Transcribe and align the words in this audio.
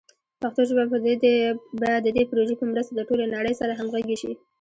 پښتو 0.41 0.61
ژبه 0.69 0.83
به 1.79 1.89
د 2.05 2.07
دې 2.15 2.23
پروژې 2.29 2.55
په 2.57 2.65
مرسته 2.71 2.91
د 2.95 3.01
ټولې 3.07 3.25
نړۍ 3.35 3.53
سره 3.61 3.73
همغږي 3.79 4.17
شي. 4.21 4.31